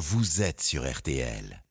vous 0.00 0.40
êtes 0.40 0.62
sur 0.62 0.90
RTL. 0.90 1.62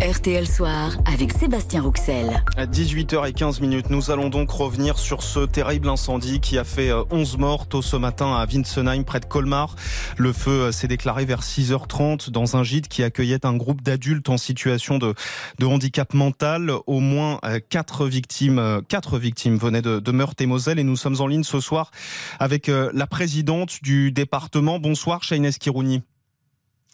RTL 0.00 0.46
Soir 0.46 0.96
avec 1.04 1.32
Sébastien 1.32 1.82
Rouxel. 1.82 2.40
À 2.56 2.66
18h15 2.66 3.60
minutes, 3.60 3.90
nous 3.90 4.12
allons 4.12 4.28
donc 4.28 4.48
revenir 4.52 4.96
sur 4.96 5.24
ce 5.24 5.40
terrible 5.40 5.88
incendie 5.88 6.38
qui 6.38 6.56
a 6.56 6.62
fait 6.62 6.92
11 7.10 7.34
euh, 7.34 7.38
morts 7.38 7.66
tôt 7.66 7.82
ce 7.82 7.96
matin 7.96 8.36
à 8.36 8.46
Winsenheim 8.46 9.02
près 9.02 9.18
de 9.18 9.24
Colmar. 9.24 9.74
Le 10.18 10.32
feu 10.32 10.66
euh, 10.66 10.72
s'est 10.72 10.86
déclaré 10.86 11.24
vers 11.24 11.42
6h30 11.42 12.30
dans 12.30 12.56
un 12.56 12.62
gîte 12.62 12.86
qui 12.86 13.02
accueillait 13.02 13.44
un 13.44 13.56
groupe 13.56 13.82
d'adultes 13.82 14.28
en 14.28 14.38
situation 14.38 14.98
de, 14.98 15.14
de, 15.58 15.66
handicap 15.66 16.14
mental. 16.14 16.70
Au 16.86 17.00
moins 17.00 17.40
4 17.70 18.02
euh, 18.02 18.08
victimes, 18.08 18.82
4 18.88 19.18
victimes 19.18 19.56
venaient 19.56 19.82
de, 19.82 19.98
de 19.98 20.12
Meurthe 20.12 20.40
et 20.40 20.46
Moselle 20.46 20.78
et 20.78 20.84
nous 20.84 20.96
sommes 20.96 21.20
en 21.20 21.26
ligne 21.26 21.42
ce 21.42 21.58
soir 21.58 21.90
avec 22.38 22.68
la 22.68 23.06
présidente 23.08 23.82
du 23.82 24.12
département. 24.12 24.78
Bonsoir, 24.78 25.24
Shaines 25.24 25.50
Kirouni. 25.50 26.02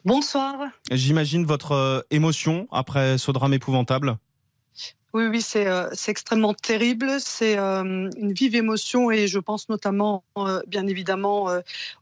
Bonsoir. 0.05 0.57
J'imagine 0.91 1.47
votre 1.47 1.73
euh, 1.73 2.01
émotion 2.11 2.67
après 2.73 3.19
ce 3.19 3.31
drame 3.31 3.55
épouvantable. 3.55 4.17
Oui, 5.15 5.27
oui, 5.27 5.41
c'est 5.41 5.69
euh, 5.69 5.91
extrêmement 6.09 6.55
terrible. 6.55 7.21
C'est 7.21 7.57
euh, 7.57 8.11
une 8.17 8.33
vive 8.33 8.57
émotion 8.57 9.13
et 9.13 9.29
je 9.29 9.39
pense 9.39 9.69
notamment, 9.69 10.25
bien 10.67 10.89
évidemment, 10.89 11.49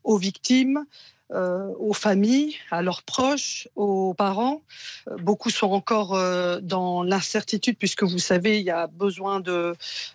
aux 0.04 0.16
victimes, 0.16 0.86
aux 1.32 1.92
familles, 1.92 2.56
à 2.70 2.82
leurs 2.82 3.02
proches, 3.02 3.68
aux 3.76 4.14
parents. 4.14 4.62
Euh, 5.08 5.16
beaucoup 5.18 5.50
sont 5.50 5.70
encore 5.70 6.14
euh, 6.14 6.60
dans 6.60 7.02
l'incertitude 7.02 7.76
puisque 7.78 8.02
vous 8.02 8.18
savez, 8.18 8.58
il 8.58 8.64
y 8.64 8.70
a 8.70 8.86
besoin 8.86 9.40
de, 9.40 9.74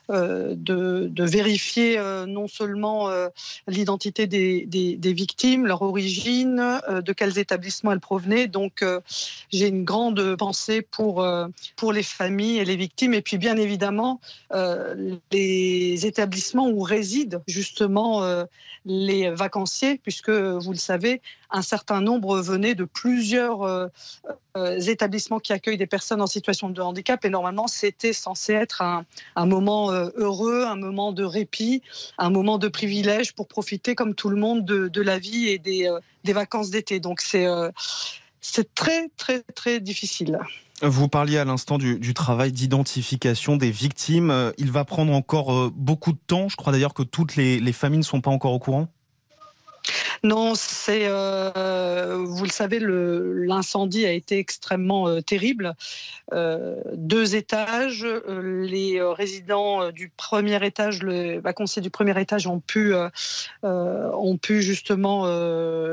de, 0.09 1.23
vérifier 1.23 1.99
non 2.27 2.47
seulement 2.47 3.09
l'identité 3.67 4.27
des, 4.27 4.65
des, 4.65 5.13
victimes, 5.13 5.65
leur 5.65 5.81
origine, 5.81 6.79
de 6.89 7.13
quels 7.13 7.39
établissements 7.39 7.91
elles 7.91 7.99
provenaient. 7.99 8.47
Donc 8.47 8.85
j'ai 9.51 9.67
une 9.67 9.83
grande 9.83 10.35
pensée 10.35 10.81
pour, 10.81 11.27
pour 11.75 11.93
les 11.93 12.03
familles 12.03 12.59
et 12.59 12.65
les 12.65 12.75
victimes 12.75 13.13
et 13.13 13.21
puis 13.21 13.37
bien 13.37 13.57
évidemment 13.57 14.19
les 15.31 16.05
établissements 16.05 16.69
où 16.69 16.81
résident 16.81 17.41
justement 17.47 18.45
les 18.85 19.29
vacanciers 19.31 19.97
puisque 19.97 20.29
vous 20.29 20.71
le 20.71 20.77
savez, 20.77 21.04
un 21.51 21.61
certain 21.61 22.01
nombre 22.01 22.39
venaient 22.39 22.75
de 22.75 22.83
plusieurs 22.83 23.63
euh, 23.63 23.87
euh, 24.57 24.79
établissements 24.79 25.39
qui 25.39 25.53
accueillent 25.53 25.77
des 25.77 25.87
personnes 25.87 26.21
en 26.21 26.27
situation 26.27 26.69
de 26.69 26.81
handicap. 26.81 27.23
Et 27.25 27.29
normalement, 27.29 27.67
c'était 27.67 28.13
censé 28.13 28.53
être 28.53 28.81
un, 28.81 29.05
moment 29.45 29.91
euh, 29.91 30.09
heureux, 30.15 30.63
un 30.65 30.75
moment 30.75 31.11
de 31.11 31.23
répit, 31.23 31.81
un 32.17 32.29
moment 32.29 32.57
de 32.57 32.67
privilège 32.67 33.33
pour 33.33 33.47
profiter, 33.47 33.95
comme 33.95 34.15
tout 34.15 34.29
le 34.29 34.37
monde, 34.37 34.65
de, 34.65 35.01
la 35.01 35.19
vie 35.19 35.47
et 35.47 35.59
des, 35.59 35.89
vacances 36.33 36.69
d'été. 36.71 36.99
Donc 36.99 37.21
c'est 37.21 37.45
très, 38.75 39.09
très, 39.17 39.41
très 39.53 39.79
difficile. 39.79 40.39
Vous 40.81 41.07
parliez 41.07 41.37
à 41.37 41.45
l'instant 41.45 41.77
du, 41.77 42.13
travail 42.13 42.51
d'identification 42.51 43.55
des 43.55 43.71
victimes. 43.71 44.51
Il 44.57 44.71
va 44.71 44.83
prendre 44.83 45.13
encore 45.13 45.71
beaucoup 45.71 46.11
de 46.11 46.19
temps. 46.27 46.49
Je 46.49 46.55
crois 46.55 46.73
d'ailleurs 46.73 46.93
que 46.93 47.03
toutes 47.03 47.35
les 47.35 47.73
familles 47.73 47.99
ne 47.99 48.03
sont 48.03 48.21
pas 48.21 48.31
encore 48.31 48.53
au 48.53 48.59
courant. 48.59 48.89
Non, 50.25 50.55
c'est, 50.55 51.03
euh, 51.03 52.17
vous 52.25 52.45
le 52.45 52.49
savez, 52.49 52.79
l'incendie 52.81 54.07
a 54.07 54.11
été 54.11 54.39
extrêmement 54.39 55.07
euh, 55.07 55.21
terrible. 55.21 55.75
Euh, 56.33 56.81
deux 56.95 57.35
étages, 57.35 58.07
les 58.27 58.99
résidents 59.03 59.91
du 59.91 60.09
premier 60.09 60.65
étage, 60.65 61.03
le 61.03 61.39
vacancier 61.39 61.79
du 61.79 61.91
premier 61.91 62.19
étage 62.19 62.47
ont 62.47 62.59
pu, 62.59 62.95
ont 63.61 64.37
pu 64.37 64.63
justement 64.63 65.25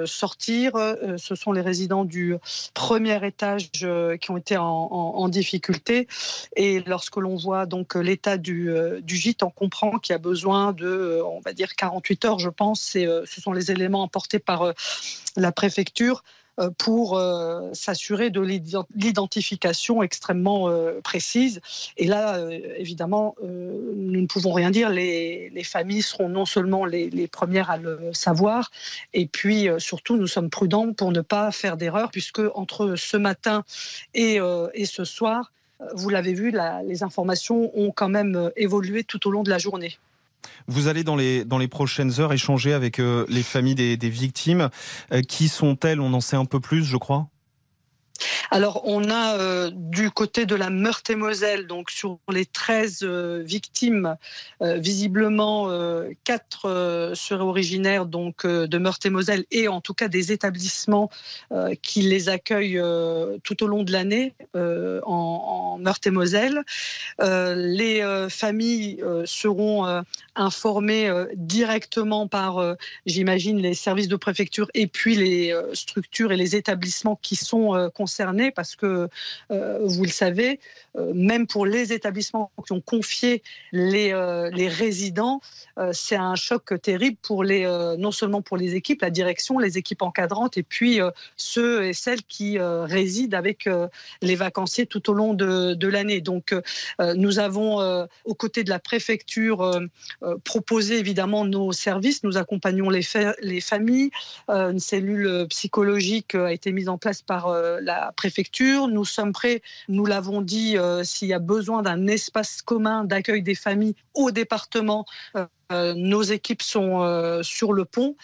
sortir. 0.06 0.72
Ce 1.18 1.34
sont 1.34 1.52
les 1.52 1.60
résidents 1.60 2.06
du 2.06 2.36
premier 2.72 3.26
étage 3.26 3.70
qui 3.70 4.30
ont 4.30 4.36
été 4.38 4.56
en, 4.56 5.28
difficulté. 5.28 6.08
Et 6.56 6.80
lorsque 6.86 7.16
l'on 7.16 7.36
voit 7.36 7.66
donc 7.66 7.94
l'état 7.96 8.38
du, 8.38 8.72
gîte, 9.06 9.42
on 9.42 9.50
comprend 9.50 9.98
qu'il 9.98 10.14
y 10.14 10.16
a 10.16 10.18
besoin 10.18 10.72
de, 10.72 11.20
on 11.22 11.40
va 11.40 11.52
dire, 11.52 11.74
48 11.76 12.24
heures, 12.24 12.38
je 12.38 12.48
pense. 12.48 12.80
ce 12.80 13.24
sont 13.26 13.52
les 13.52 13.70
éléments 13.70 14.08
porté 14.22 14.38
par 14.38 14.62
euh, 14.62 14.72
la 15.36 15.50
préfecture 15.50 16.22
euh, 16.60 16.70
pour 16.78 17.18
euh, 17.18 17.70
s'assurer 17.72 18.30
de 18.30 18.40
l'identification 18.40 20.00
extrêmement 20.00 20.70
précise. 21.02 21.60
Et 21.96 22.06
là, 22.06 22.38
évidemment, 22.76 23.34
nous 23.42 24.20
ne 24.20 24.26
pouvons 24.26 24.52
rien 24.52 24.70
dire. 24.70 24.90
Les, 24.90 25.64
familles 25.64 26.02
seront 26.02 26.28
non 26.28 26.44
seulement 26.44 26.84
les, 26.84 27.26
premières 27.26 27.70
à 27.70 27.78
le 27.78 28.12
savoir, 28.12 28.70
et 29.12 29.26
puis 29.26 29.68
surtout, 29.78 30.16
nous 30.16 30.26
sommes 30.26 30.50
prudents 30.50 30.92
pour 30.92 31.10
ne 31.10 31.22
pas 31.22 31.50
faire 31.50 31.76
d'erreur, 31.76 32.10
puisque 32.10 32.42
entre 32.54 32.94
ce 32.96 33.16
matin 33.16 33.64
et 34.14 34.38
ce 34.84 35.04
soir, 35.04 35.52
vous 35.94 36.10
l'avez 36.10 36.34
vu, 36.34 36.52
les 36.84 37.02
informations 37.02 37.70
ont 37.78 37.90
quand 37.90 38.08
même 38.08 38.50
évolué 38.56 39.04
tout 39.04 39.26
au 39.26 39.30
long 39.30 39.42
de 39.42 39.50
la 39.50 39.58
journée. 39.58 39.96
Vous 40.66 40.88
allez 40.88 41.04
dans 41.04 41.16
les, 41.16 41.44
dans 41.44 41.58
les 41.58 41.68
prochaines 41.68 42.20
heures 42.20 42.32
échanger 42.32 42.72
avec 42.72 42.98
euh, 42.98 43.24
les 43.28 43.42
familles 43.42 43.74
des, 43.74 43.96
victimes. 44.08 44.70
Euh, 45.12 45.22
qui 45.22 45.48
sont-elles? 45.48 46.00
On 46.00 46.12
en 46.12 46.20
sait 46.20 46.36
un 46.36 46.44
peu 46.44 46.60
plus, 46.60 46.84
je 46.84 46.96
crois. 46.96 47.28
Alors, 48.54 48.82
on 48.84 49.08
a 49.08 49.38
euh, 49.38 49.70
du 49.72 50.10
côté 50.10 50.44
de 50.44 50.54
la 50.54 50.68
Meurthe-et-Moselle, 50.68 51.66
donc 51.66 51.90
sur 51.90 52.18
les 52.30 52.44
13 52.44 52.98
euh, 53.02 53.42
victimes, 53.42 54.18
euh, 54.60 54.76
visiblement 54.76 55.70
4 56.24 57.12
seraient 57.14 57.40
originaires 57.40 58.04
donc, 58.04 58.46
de 58.46 58.78
Meurthe-et-Moselle 58.78 59.46
et 59.50 59.68
en 59.68 59.80
tout 59.80 59.94
cas 59.94 60.08
des 60.08 60.32
établissements 60.32 61.08
qui 61.80 62.02
les 62.02 62.28
accueillent 62.28 62.80
tout 63.42 63.62
au 63.62 63.66
long 63.66 63.84
de 63.84 63.92
l'année 63.92 64.34
en, 64.54 65.00
en 65.06 65.78
Meurthe-et-Moselle. 65.78 66.62
les 67.20 68.26
familles 68.28 69.02
seront 69.24 70.02
informées 70.34 71.10
directement 71.36 72.28
par, 72.28 72.76
j'imagine, 73.06 73.58
les 73.58 73.74
services 73.74 74.08
de 74.08 74.16
préfecture 74.16 74.68
et 74.74 74.86
puis 74.86 75.14
les 75.14 75.54
structures 75.72 76.32
et 76.32 76.36
les 76.36 76.56
établissements 76.56 77.18
qui 77.22 77.36
sont 77.36 77.90
concernés 77.94 78.41
parce 78.50 78.76
que, 78.76 79.08
euh, 79.50 79.78
vous 79.82 80.04
le 80.04 80.10
savez, 80.10 80.60
euh, 80.96 81.12
même 81.14 81.46
pour 81.46 81.66
les 81.66 81.92
établissements 81.92 82.50
qui 82.66 82.72
ont 82.72 82.80
confié 82.80 83.42
les, 83.72 84.12
euh, 84.12 84.50
résidents, 84.52 85.40
c'est 85.92 86.16
un 86.16 86.34
choc 86.34 86.80
terrible 86.82 87.16
pour 87.22 87.44
les, 87.44 87.64
non 87.98 88.10
seulement 88.12 88.42
pour 88.42 88.56
les 88.56 88.74
équipes, 88.74 89.02
la 89.02 89.10
direction, 89.10 89.58
les 89.58 89.78
équipes 89.78 90.02
encadrantes, 90.02 90.56
et 90.56 90.62
puis 90.62 91.00
ceux 91.36 91.84
et 91.84 91.92
celles 91.92 92.22
qui 92.22 92.58
résident 92.58 93.36
avec 93.36 93.68
les 94.20 94.34
vacanciers 94.34 94.86
tout 94.86 95.10
au 95.10 95.14
long 95.14 95.34
de, 95.34 95.74
de 95.74 95.88
l'année. 95.88 96.20
Donc, 96.20 96.54
nous 97.00 97.38
avons, 97.38 98.06
aux 98.24 98.34
côtés 98.34 98.64
de 98.64 98.70
la 98.70 98.78
préfecture, 98.78 99.80
proposé 100.44 100.98
évidemment 100.98 101.44
nos 101.44 101.72
services. 101.72 102.22
Nous 102.22 102.36
accompagnons 102.36 102.90
les, 102.90 103.02
les 103.40 103.60
familles. 103.60 104.10
une 104.48 104.78
cellule 104.78 105.46
psychologique 105.48 106.34
a 106.34 106.52
été 106.52 106.72
mise 106.72 106.88
en 106.88 106.98
place 106.98 107.22
par 107.22 107.48
la 107.80 108.12
préfecture 108.12 108.21
nous 108.88 109.04
sommes 109.04 109.32
prêts, 109.32 109.62
nous 109.88 110.06
l'avons 110.06 110.42
dit, 110.42 110.76
euh, 110.78 111.04
s'il 111.04 111.28
y 111.28 111.32
a 111.32 111.38
besoin 111.38 111.82
d'un 111.82 112.06
espace 112.06 112.62
commun 112.62 113.04
d'accueil 113.04 113.42
des 113.42 113.54
familles 113.54 113.94
au 114.14 114.30
département. 114.30 115.04
Euh, 115.72 115.82
euh, 115.82 115.94
nos 115.94 116.22
équipes 116.22 116.62
sont 116.62 117.40
sur 117.42 117.72
le 117.72 117.84
pont. 117.84 118.14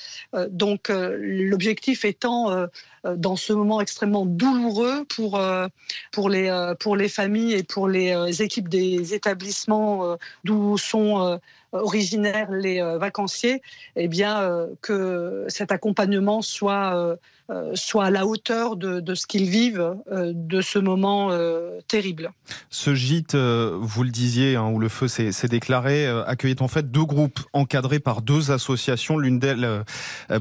donc 0.50 0.90
l'objectif 0.90 2.04
étant, 2.04 2.66
dans 3.04 3.36
ce 3.36 3.52
moment 3.52 3.80
extrêmement 3.80 4.26
douloureux 4.26 5.04
pour, 5.08 5.40
pour, 6.12 6.28
les, 6.28 6.74
pour 6.78 6.96
les 6.96 7.08
familles 7.08 7.54
et 7.54 7.62
pour 7.62 7.88
les 7.88 8.42
équipes 8.42 8.68
des 8.68 9.14
établissements 9.14 10.16
d'où 10.44 10.78
sont 10.78 11.40
originaires 11.72 12.50
les 12.50 12.80
vacanciers, 12.98 13.62
eh 13.96 14.08
bien, 14.08 14.66
que 14.82 15.44
cet 15.48 15.72
accompagnement 15.72 16.42
soit 16.42 17.18
euh, 17.50 17.70
soit 17.74 18.04
à 18.04 18.10
la 18.10 18.26
hauteur 18.26 18.76
de, 18.76 19.14
ce 19.14 19.26
qu'ils 19.26 19.48
vivent 19.48 19.96
euh, 20.12 20.32
de 20.34 20.60
ce 20.60 20.78
moment 20.78 21.30
euh, 21.30 21.80
terrible. 21.88 22.30
Ce 22.68 22.94
gîte, 22.94 23.34
vous 23.34 24.02
le 24.02 24.10
disiez, 24.10 24.56
hein, 24.56 24.68
où 24.68 24.78
le 24.78 24.90
feu 24.90 25.08
s'est 25.08 25.48
déclaré, 25.48 26.06
accueillait 26.26 26.60
en 26.60 26.68
fait 26.68 26.90
deux 26.90 27.04
groupes 27.04 27.37
encadrés 27.52 28.00
par 28.00 28.22
deux 28.22 28.50
associations, 28.50 29.18
l'une 29.18 29.38
d'elles 29.38 29.84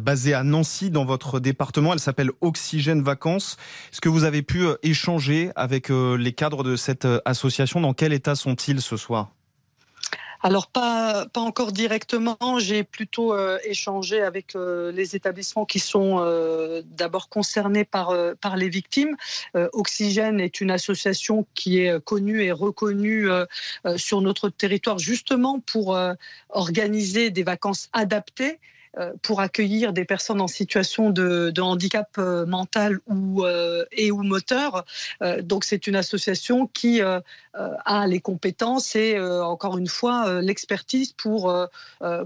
basée 0.01 0.33
à 0.33 0.44
Nancy 0.44 0.89
dans 0.89 1.05
votre 1.05 1.39
département, 1.39 1.94
elle 1.94 1.99
s'appelle 1.99 2.31
Oxygène 2.41 3.01
Vacances. 3.01 3.57
Est-ce 3.91 4.01
que 4.01 4.09
vous 4.09 4.23
avez 4.23 4.41
pu 4.41 4.65
échanger 4.83 5.51
avec 5.55 5.89
les 5.89 6.33
cadres 6.33 6.63
de 6.63 6.75
cette 6.75 7.07
association? 7.25 7.81
Dans 7.81 7.94
quel 7.94 8.13
état 8.13 8.35
sont-ils 8.35 8.81
ce 8.81 8.97
soir? 8.97 9.31
Alors 10.42 10.68
pas, 10.68 11.25
pas 11.34 11.42
encore 11.42 11.72
directement, 11.72 12.38
j'ai 12.60 12.84
plutôt 12.84 13.34
euh, 13.34 13.57
échangé 13.63 14.22
avec 14.22 14.56
euh, 14.56 14.92
les 14.92 15.16
établissements 15.16 15.66
qui 15.66 15.80
sont 15.80 16.18
euh, 16.19 16.81
d'abord 16.86 17.30
concernés 17.30 17.86
par, 17.86 18.13
par 18.42 18.57
les 18.57 18.69
victimes. 18.69 19.16
Oxygène 19.74 20.39
est 20.39 20.62
une 20.62 20.72
association 20.72 21.45
qui 21.54 21.80
est 21.80 22.04
connue 22.04 22.44
et 22.44 22.51
reconnue 22.51 23.28
sur 23.95 24.22
notre 24.22 24.50
territoire 24.50 25.00
justement 25.00 25.60
pour 25.60 25.98
organiser 26.50 27.30
des 27.30 27.44
vacances 27.44 27.89
adaptées 27.94 28.60
pour 29.22 29.42
accueillir 29.42 29.94
des 29.94 30.06
personnes 30.06 30.42
en 30.42 30.48
situation 30.48 31.10
de, 31.10 31.54
handicap 31.60 32.18
mental 32.18 33.00
ou, 33.07 33.44
et 33.92 34.12
ou 34.12 34.24
moteur. 34.24 34.86
donc 35.42 35.63
c'est 35.63 35.88
une 35.88 35.95
association 35.95 36.68
qui 36.68 37.01
a 37.01 38.07
les 38.07 38.19
compétences 38.19 38.95
et 38.95 39.19
encore 39.19 39.78
une 39.78 39.88
fois 39.88 40.42
l'expertise 40.42 41.13
pour, 41.13 41.54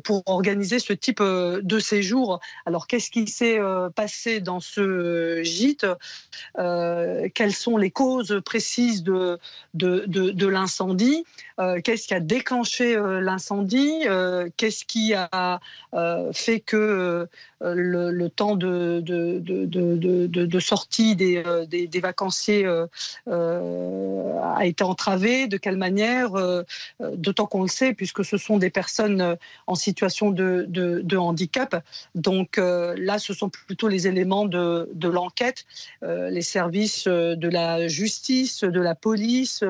pour 0.04 0.24
organiser 0.25 0.80
ce 0.80 0.94
type 0.94 1.22
de 1.22 1.80
séjour. 1.80 2.40
Alors 2.66 2.88
qu'est-ce 2.88 3.12
qui 3.12 3.28
s'est 3.28 3.60
passé 3.96 4.40
dans 4.40 4.60
ce 4.60 5.42
gîte? 5.44 5.86
Quelles 6.56 7.56
sont 7.56 7.78
les 7.78 7.92
causes 7.92 8.42
précises 8.46 9.04
de, 9.04 9.40
de, 9.74 10.06
de 10.06 10.48
l'incendie? 10.48 11.24
Qu'est-ce 11.84 12.08
qui 12.08 12.13
a 12.13 12.19
déclenché 12.19 12.96
l'incendie? 12.96 14.06
Qu'est-ce 14.58 14.86
qui 14.86 15.13
a 15.13 15.60
fait 16.34 16.50
que 16.59 17.27
le, 17.62 18.27
temps 18.30 18.56
de, 18.56 19.01
sortie 20.59 21.15
des, 21.15 21.44
des, 21.68 22.00
vacanciers 22.00 22.65
a 23.27 24.65
été 24.65 24.83
entravé 24.83 25.48
De 25.48 25.57
quelle 25.57 25.77
manière 25.77 26.31
D'autant 27.00 27.45
qu'on 27.45 27.63
le 27.63 27.68
sait, 27.68 27.94
puisque 27.94 28.25
ce 28.25 28.38
sont 28.38 28.57
des 28.57 28.69
personnes 28.69 29.38
en 29.68 29.75
situation 29.75 30.31
de, 30.31 31.18
handicap. 31.18 31.83
Donc 32.15 32.57
là, 32.57 33.19
ce 33.19 33.33
sont 33.33 33.50
plutôt 33.50 33.88
les 33.88 34.07
éléments 34.07 34.45
de, 34.45 35.07
l'enquête, 35.07 35.65
les 36.01 36.42
services 36.42 37.07
de 37.07 37.50
la 37.50 37.88
justice, 37.88 38.63
de 38.63 38.81
la 38.81 38.95
police 38.95 39.63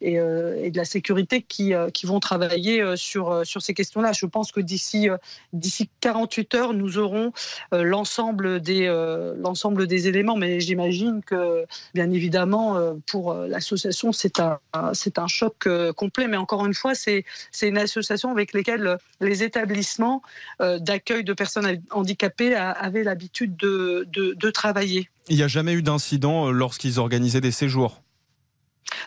et, 0.00 0.16
de 0.18 0.76
la 0.76 0.84
sécurité 0.84 1.42
qui, 1.42 1.72
vont 2.04 2.20
travailler 2.20 2.96
sur, 2.96 3.46
sur 3.46 3.62
ces 3.62 3.74
questions-là. 3.74 4.12
Je 4.12 4.26
pense 4.26 4.52
que 4.52 4.60
d'ici 4.60 5.08
d'ici 5.52 5.88
48 6.28 6.54
heures, 6.54 6.74
nous 6.74 6.98
aurons 6.98 7.32
euh, 7.72 7.82
l'ensemble 7.82 8.60
des, 8.60 8.86
euh, 8.86 9.34
l'ensemble 9.38 9.86
des 9.86 10.08
éléments. 10.08 10.36
Mais 10.36 10.60
j'imagine 10.60 11.22
que, 11.24 11.64
bien 11.94 12.10
évidemment, 12.10 12.76
euh, 12.76 12.94
pour 13.06 13.34
l'association, 13.34 14.12
c'est 14.12 14.40
un, 14.40 14.58
c'est 14.92 15.18
un 15.18 15.26
choc 15.26 15.68
complet. 15.96 16.28
Mais 16.28 16.36
encore 16.36 16.66
une 16.66 16.74
fois, 16.74 16.94
c'est, 16.94 17.24
c'est 17.50 17.68
une 17.68 17.78
association 17.78 18.30
avec 18.30 18.52
laquelle 18.52 18.98
les 19.20 19.42
établissements 19.42 20.22
d'accueil 20.60 21.24
de 21.24 21.32
personnes 21.32 21.80
handicapées 21.90 22.54
avaient 22.54 23.04
l'habitude 23.04 23.56
de, 23.56 24.06
de, 24.12 24.34
de 24.34 24.50
travailler. 24.50 25.08
Il 25.28 25.36
n'y 25.36 25.42
a 25.42 25.48
jamais 25.48 25.72
eu 25.72 25.82
d'incident 25.82 26.50
lorsqu'ils 26.50 26.98
organisaient 26.98 27.40
des 27.40 27.50
séjours 27.50 28.02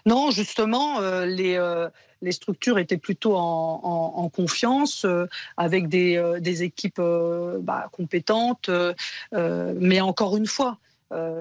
non, 0.05 0.31
justement, 0.31 0.99
euh, 1.01 1.25
les, 1.25 1.57
euh, 1.57 1.89
les, 2.21 2.31
structures 2.31 2.79
étaient 2.79 2.97
plutôt 2.97 3.35
en, 3.35 4.29
confiance, 4.29 5.05
euh, 5.05 5.27
avec 5.57 5.87
des, 5.87 6.21
des 6.39 6.63
équipes 6.63 7.01
bah, 7.59 7.89
compétentes. 7.91 8.69
mais 9.31 10.01
encore 10.01 10.37
une 10.37 10.47
fois, 10.47 10.77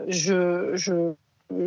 je, 0.09 0.73
je 0.75 1.15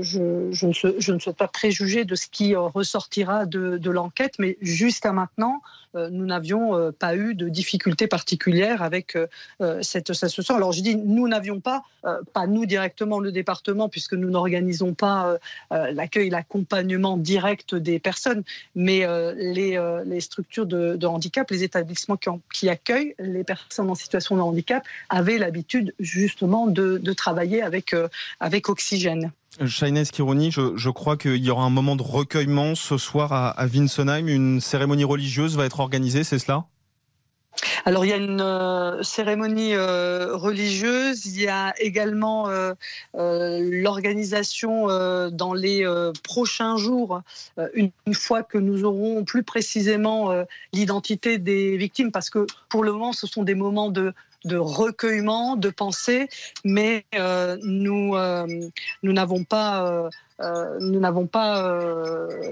je, 0.02 1.12
ne 1.12 1.20
souhaite 1.20 1.38
pas 1.38 1.48
préjuger 1.48 2.06
de 2.06 2.16
ce 2.16 2.28
qui 2.28 2.56
ressortira 2.56 3.46
de, 3.46 3.90
l'enquête, 3.90 4.36
mais 4.40 4.58
jusqu'à 4.62 5.12
maintenant, 5.12 5.62
euh, 5.96 6.10
nous 6.10 6.26
n'avions 6.26 6.76
euh, 6.76 6.92
pas 6.92 7.16
eu 7.16 7.36
de 7.36 7.50
difficultés 7.50 8.08
particulières 8.08 8.82
avec 8.82 9.16
euh, 9.16 9.28
cette 9.82 10.10
association. 10.10 10.56
Alors 10.56 10.72
je 10.72 10.82
dis 10.82 10.96
nous 10.96 11.28
n'avions 11.28 11.60
pas, 11.60 11.84
pas 12.34 12.48
nous 12.48 12.66
directement 12.66 13.20
le 13.20 13.32
département, 13.32 13.90
puisque 13.90 14.14
nous 14.14 14.30
n'organisons 14.30 14.94
pas 14.94 15.38
l'accueil, 15.72 16.30
l'accompagnement 16.30 17.18
direct 17.18 17.76
des 17.76 18.00
personnes, 18.00 18.44
mais 18.76 19.06
les, 19.36 20.20
structures 20.20 20.66
de, 20.66 21.06
handicap, 21.06 21.50
les 21.52 21.64
établissements 21.64 22.18
qui, 22.18 22.30
qui, 22.54 22.70
accueillent 22.70 23.16
les 23.20 23.44
personnes 23.44 23.90
en 23.90 23.96
situation 23.96 24.36
de 24.36 24.42
handicap 24.42 24.84
avaient 25.10 25.38
l'habitude 25.38 25.94
justement 26.00 26.68
de, 26.68 26.98
de 26.98 27.14
travailler 27.14 27.62
avec, 27.62 27.96
avec 28.40 28.70
Oxygène. 28.70 29.32
Shaines 29.66 30.06
Kironi, 30.06 30.52
je, 30.52 30.90
crois 30.90 31.18
qu'il 31.18 31.44
y 31.44 31.50
aura 31.50 31.64
un 31.64 31.70
moment 31.70 31.96
de 31.96 32.04
recueillement 32.04 32.76
ce 32.76 32.98
soir 32.98 33.34
à, 33.34 33.50
à. 33.50 33.68
Une 33.68 34.62
cérémonie 34.62 35.04
religieuse 35.04 35.58
va 35.58 35.66
être 35.66 35.80
organisée, 35.80 36.24
c'est 36.24 36.40
cela? 36.40 36.66
Alors 37.86 38.06
il 38.06 38.10
y 38.10 38.14
a 38.14 38.18
une 38.18 38.42
euh, 38.42 39.04
cérémonie 39.04 39.74
euh, 39.74 40.36
religieuse, 40.36 41.26
il 41.26 41.42
y 41.42 41.48
a 41.48 41.74
également 41.80 42.50
euh, 42.50 42.74
l'organisation 43.14 44.88
dans 45.30 45.54
les 45.54 45.86
prochains 46.24 46.78
jours, 46.78 47.22
une, 47.74 47.92
fois 48.14 48.44
que 48.44 48.58
nous 48.58 48.84
aurons 48.86 49.24
plus 49.24 49.44
précisément 49.44 50.34
l'identité 50.72 51.38
des 51.38 51.78
victimes, 51.78 52.12
parce 52.12 52.30
que 52.30 52.46
pour 52.70 52.84
le 52.84 52.92
moment 52.92 53.14
ce 53.14 53.28
sont 53.28 53.44
des 53.44 53.56
moments 53.56 53.90
de 53.90 54.14
de 54.46 54.58
recueillement, 54.58 55.56
de 55.56 55.70
pensée, 55.70 56.28
mais 56.64 57.06
euh, 57.16 57.58
nous 57.64 58.16
euh, 58.16 58.46
nous 59.02 59.14
n'avons 59.14 59.44
pas 59.44 59.88
euh, 59.90 60.10
nous 60.80 61.00
n'avons 61.00 61.28
pas 61.28 61.80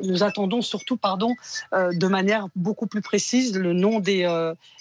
nous 0.03 0.23
attendons 0.23 0.61
surtout 0.61 0.97
pardon 0.97 1.35
de 1.73 2.07
manière 2.07 2.47
beaucoup 2.55 2.88
plus 2.88 3.01
précise 3.01 3.57
le 3.57 3.73
nom 3.73 3.99
des, 3.99 4.23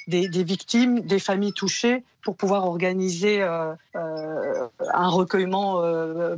des, 0.06 0.28
des 0.28 0.44
victimes, 0.44 1.00
des 1.00 1.18
familles 1.18 1.54
touchées 1.54 2.04
pour 2.22 2.36
pouvoir 2.36 2.66
organiser 2.66 3.42
un 3.42 5.08
recueillement 5.08 5.82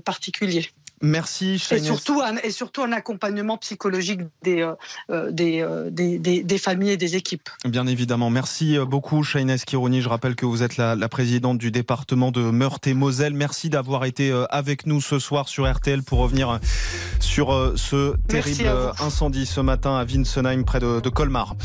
particulier. 0.05 0.71
Merci, 1.05 1.61
Et 1.73 1.81
surtout, 1.81 2.21
un, 2.23 2.37
et 2.37 2.53
surtout 2.53 2.83
un 2.83 2.93
accompagnement 2.93 3.59
psychologique 3.59 4.21
des, 4.45 4.63
euh, 4.63 4.75
euh, 5.11 5.33
euh, 5.41 5.91
des, 5.91 6.21
des, 6.21 6.45
des, 6.45 6.59
familles 6.59 6.93
et 6.93 6.97
des 6.97 7.17
équipes. 7.17 7.51
Bien 7.65 7.89
évidemment. 7.89 8.31
Merci 8.31 8.79
beaucoup, 8.79 9.25
Shaines 9.25 9.59
Kironi. 9.59 10.01
Je 10.01 10.09
rappelle 10.09 10.37
que 10.37 10.47
vous 10.47 10.63
êtes 10.63 10.77
la, 10.77 10.95
la 10.95 11.09
présidente 11.09 11.59
du 11.59 11.73
département 11.73 12.31
de 12.31 12.43
Meurthe-et-Moselle. 12.43 13.35
Merci 13.35 13.69
d'avoir 13.69 14.05
été 14.05 14.33
avec 14.51 14.87
nous 14.87 15.01
ce 15.01 15.19
soir 15.19 15.49
sur 15.49 15.69
RTL 15.69 16.05
pour 16.05 16.21
revenir 16.21 16.61
sur 17.19 17.73
ce 17.75 18.15
terrible 18.29 18.71
incendie 19.01 19.47
ce 19.47 19.61
matin 19.61 19.97
à 19.97 20.05
Winsenheim, 20.05 20.63
près 20.63 20.79
de, 20.79 21.01
de 21.01 21.09
Colmar. 21.09 21.57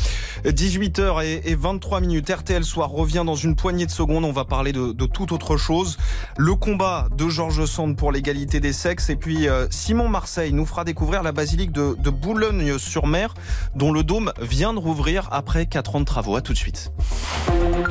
18h 0.44 1.24
et, 1.44 1.54
23 1.54 2.00
minutes. 2.00 2.28
RTL 2.28 2.64
Soir 2.64 2.90
revient 2.90 3.22
dans 3.24 3.36
une 3.36 3.54
poignée 3.54 3.86
de 3.86 3.90
secondes. 3.92 4.24
On 4.24 4.32
va 4.32 4.44
parler 4.44 4.72
de, 4.72 4.90
de 4.90 5.06
toute 5.06 5.30
autre 5.30 5.56
chose. 5.56 5.96
Le 6.36 6.56
combat 6.56 7.08
de 7.16 7.28
Georges 7.28 7.66
Sand 7.66 7.96
pour 7.96 8.10
l'égalité 8.10 8.58
des 8.58 8.72
sexes 8.72 9.10
et 9.10 9.16
puis 9.16 9.27
puis 9.28 9.46
euh, 9.46 9.66
Simon 9.68 10.08
Marseille 10.08 10.54
nous 10.54 10.64
fera 10.64 10.84
découvrir 10.84 11.22
la 11.22 11.32
basilique 11.32 11.70
de, 11.70 11.94
de 11.98 12.08
Boulogne-sur-Mer, 12.08 13.34
dont 13.74 13.92
le 13.92 14.02
dôme 14.02 14.32
vient 14.40 14.72
de 14.72 14.78
rouvrir 14.78 15.28
après 15.32 15.66
4 15.66 15.96
ans 15.96 16.00
de 16.00 16.06
travaux. 16.06 16.34
À 16.34 16.40
tout 16.40 16.54
de 16.54 16.58
suite. 16.58 16.92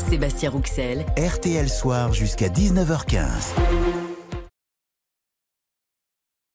Sébastien 0.10 0.50
Rouxel. 0.50 1.06
RTL 1.16 1.70
Soir 1.70 2.12
jusqu'à 2.12 2.48
19h15. 2.48 3.54